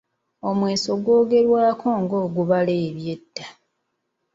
Omweso 0.49 0.91
gwogerwaako 1.03 1.87
ng’ogubala 2.01 2.73
eby’edda. 2.87 3.45